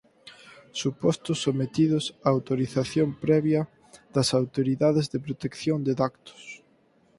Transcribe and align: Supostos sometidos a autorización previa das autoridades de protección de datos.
Supostos 0.81 1.37
sometidos 1.47 2.05
a 2.27 2.29
autorización 2.35 3.09
previa 3.25 3.61
das 4.15 4.29
autoridades 4.41 5.05
de 5.13 5.19
protección 5.25 5.77
de 5.87 5.93
datos. 6.03 6.41